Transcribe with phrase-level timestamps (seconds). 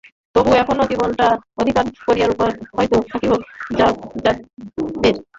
[0.35, 1.27] তবু, তখনও জনরবটা
[1.57, 3.31] অস্বীকার করিবার উপায় হয়তো থাকিত
[3.79, 5.15] যাদবের।